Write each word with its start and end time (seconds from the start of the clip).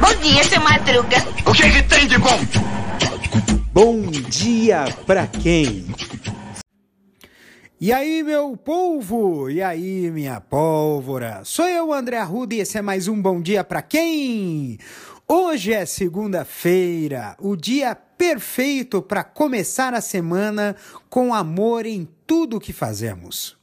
Bom 0.00 0.14
dia, 0.22 0.44
seu 0.44 0.60
Madruga. 0.60 1.16
O 1.44 1.52
que, 1.52 1.70
que 1.70 1.82
tem 1.82 2.06
de 2.06 2.18
bom? 2.18 2.38
Bom 3.72 4.02
dia 4.10 4.84
pra 5.04 5.26
quem? 5.26 5.86
E 7.80 7.92
aí, 7.92 8.22
meu 8.22 8.56
polvo? 8.56 9.50
E 9.50 9.60
aí, 9.60 10.10
minha 10.10 10.40
pólvora? 10.40 11.42
Sou 11.44 11.66
eu, 11.66 11.92
André 11.92 12.18
Arruda, 12.18 12.54
e 12.54 12.60
esse 12.60 12.78
é 12.78 12.82
mais 12.82 13.08
um 13.08 13.20
Bom 13.20 13.42
Dia 13.42 13.64
Pra 13.64 13.82
Quem? 13.82 14.78
Hoje 15.28 15.72
é 15.72 15.84
segunda-feira, 15.84 17.36
o 17.40 17.56
dia 17.56 17.94
perfeito 17.94 19.02
para 19.02 19.24
começar 19.24 19.92
a 19.94 20.00
semana 20.00 20.76
com 21.10 21.34
amor 21.34 21.84
em 21.84 22.08
tudo 22.24 22.58
o 22.58 22.60
que 22.60 22.72
fazemos. 22.72 23.56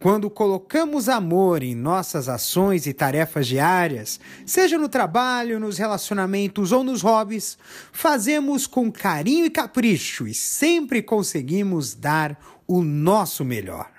Quando 0.00 0.30
colocamos 0.30 1.08
amor 1.08 1.60
em 1.60 1.74
nossas 1.74 2.28
ações 2.28 2.86
e 2.86 2.92
tarefas 2.92 3.48
diárias, 3.48 4.20
seja 4.46 4.78
no 4.78 4.88
trabalho, 4.88 5.58
nos 5.58 5.76
relacionamentos 5.76 6.70
ou 6.70 6.84
nos 6.84 7.02
hobbies, 7.02 7.58
fazemos 7.90 8.64
com 8.64 8.92
carinho 8.92 9.44
e 9.44 9.50
capricho 9.50 10.28
e 10.28 10.32
sempre 10.32 11.02
conseguimos 11.02 11.94
dar 11.94 12.38
o 12.64 12.80
nosso 12.80 13.44
melhor. 13.44 13.90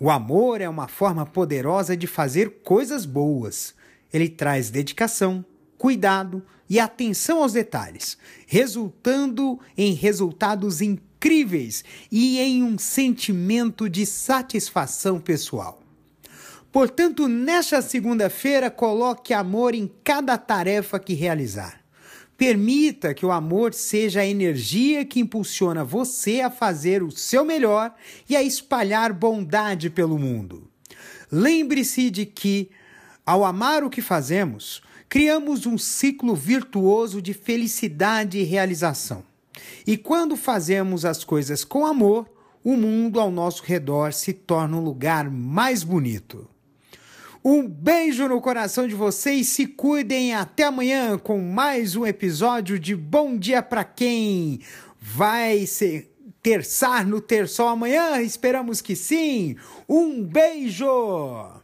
O 0.00 0.10
amor 0.10 0.60
é 0.60 0.68
uma 0.68 0.88
forma 0.88 1.24
poderosa 1.24 1.96
de 1.96 2.08
fazer 2.08 2.62
coisas 2.64 3.06
boas. 3.06 3.72
Ele 4.12 4.28
traz 4.28 4.68
dedicação, 4.68 5.44
cuidado 5.78 6.42
e 6.68 6.80
atenção 6.80 7.40
aos 7.40 7.52
detalhes, 7.52 8.18
resultando 8.48 9.60
em 9.76 9.92
resultados 9.92 10.80
incríveis 10.80 11.13
incríveis 11.24 11.82
e 12.12 12.38
em 12.38 12.62
um 12.62 12.76
sentimento 12.76 13.88
de 13.88 14.04
satisfação 14.04 15.18
pessoal. 15.18 15.82
Portanto, 16.70 17.26
nesta 17.26 17.80
segunda-feira, 17.80 18.70
coloque 18.70 19.32
amor 19.32 19.74
em 19.74 19.90
cada 20.02 20.36
tarefa 20.36 20.98
que 20.98 21.14
realizar. 21.14 21.80
Permita 22.36 23.14
que 23.14 23.24
o 23.24 23.32
amor 23.32 23.72
seja 23.72 24.20
a 24.20 24.26
energia 24.26 25.04
que 25.04 25.20
impulsiona 25.20 25.82
você 25.82 26.42
a 26.42 26.50
fazer 26.50 27.02
o 27.02 27.10
seu 27.10 27.42
melhor 27.42 27.94
e 28.28 28.36
a 28.36 28.42
espalhar 28.42 29.12
bondade 29.12 29.88
pelo 29.88 30.18
mundo. 30.18 30.68
Lembre-se 31.32 32.10
de 32.10 32.26
que, 32.26 32.68
ao 33.24 33.44
amar 33.44 33.82
o 33.82 33.88
que 33.88 34.02
fazemos, 34.02 34.82
criamos 35.08 35.64
um 35.64 35.78
ciclo 35.78 36.34
virtuoso 36.34 37.22
de 37.22 37.32
felicidade 37.32 38.38
e 38.38 38.42
realização. 38.42 39.33
E 39.86 39.96
quando 39.96 40.36
fazemos 40.36 41.04
as 41.04 41.24
coisas 41.24 41.64
com 41.64 41.86
amor, 41.86 42.28
o 42.62 42.76
mundo 42.76 43.20
ao 43.20 43.30
nosso 43.30 43.62
redor 43.62 44.12
se 44.12 44.32
torna 44.32 44.76
um 44.76 44.84
lugar 44.84 45.30
mais 45.30 45.82
bonito. 45.82 46.48
Um 47.44 47.68
beijo 47.68 48.26
no 48.26 48.40
coração 48.40 48.88
de 48.88 48.94
vocês, 48.94 49.48
se 49.48 49.66
cuidem 49.66 50.34
até 50.34 50.64
amanhã 50.64 51.18
com 51.18 51.38
mais 51.38 51.94
um 51.94 52.06
episódio 52.06 52.78
de 52.78 52.96
Bom 52.96 53.36
Dia 53.36 53.62
para 53.62 53.84
quem 53.84 54.60
vai 54.98 55.66
ser 55.66 56.10
terçar 56.42 57.06
no 57.06 57.20
terçol 57.20 57.68
amanhã, 57.68 58.20
esperamos 58.20 58.80
que 58.80 58.96
sim. 58.96 59.56
Um 59.88 60.22
beijo. 60.22 61.63